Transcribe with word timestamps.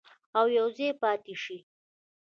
او 0.39 0.45
یوځای 0.57 0.89
پاتې 1.01 1.35
شي. 1.43 1.57